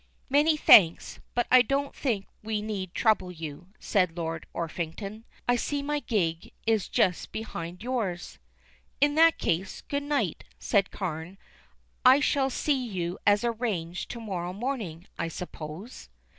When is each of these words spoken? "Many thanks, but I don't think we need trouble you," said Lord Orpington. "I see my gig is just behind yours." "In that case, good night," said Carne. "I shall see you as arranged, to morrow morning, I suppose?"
"Many 0.31 0.57
thanks, 0.57 1.19
but 1.35 1.45
I 1.51 1.61
don't 1.61 1.93
think 1.95 2.25
we 2.41 2.63
need 2.63 2.95
trouble 2.95 3.31
you," 3.31 3.67
said 3.77 4.17
Lord 4.17 4.47
Orpington. 4.51 5.25
"I 5.47 5.57
see 5.57 5.83
my 5.83 5.99
gig 5.99 6.51
is 6.65 6.87
just 6.89 7.31
behind 7.31 7.83
yours." 7.83 8.39
"In 8.99 9.13
that 9.13 9.37
case, 9.37 9.81
good 9.81 10.01
night," 10.01 10.43
said 10.57 10.89
Carne. 10.89 11.37
"I 12.03 12.19
shall 12.19 12.49
see 12.49 12.83
you 12.83 13.19
as 13.27 13.43
arranged, 13.43 14.09
to 14.09 14.19
morrow 14.19 14.53
morning, 14.53 15.05
I 15.19 15.27
suppose?" 15.27 16.09